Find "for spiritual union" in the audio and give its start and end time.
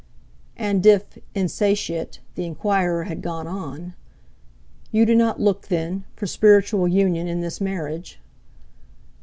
6.15-7.27